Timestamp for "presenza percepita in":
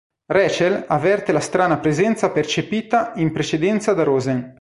1.77-3.31